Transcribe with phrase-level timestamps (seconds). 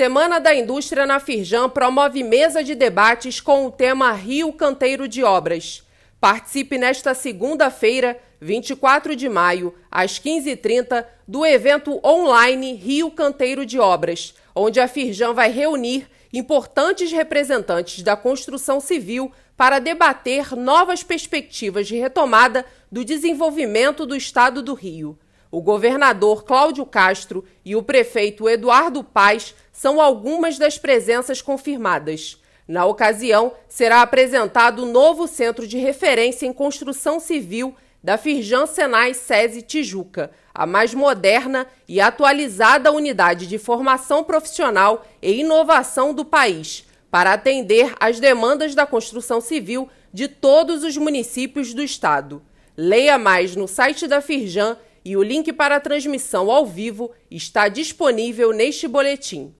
[0.00, 5.22] Semana da Indústria na Firjan promove mesa de debates com o tema Rio Canteiro de
[5.22, 5.82] Obras.
[6.18, 14.32] Participe nesta segunda-feira, 24 de maio, às 15h30, do evento online Rio Canteiro de Obras,
[14.54, 21.96] onde a Firjan vai reunir importantes representantes da construção civil para debater novas perspectivas de
[21.96, 25.18] retomada do desenvolvimento do estado do Rio.
[25.50, 32.40] O governador Cláudio Castro e o prefeito Eduardo Paes são algumas das presenças confirmadas.
[32.68, 39.12] Na ocasião, será apresentado o novo centro de referência em construção civil da Firjan Senai
[39.12, 46.86] SESI Tijuca, a mais moderna e atualizada unidade de formação profissional e inovação do país,
[47.10, 52.40] para atender às demandas da construção civil de todos os municípios do estado.
[52.76, 57.68] Leia mais no site da Firjan e o link para a transmissão ao vivo está
[57.68, 59.48] disponível neste boletim.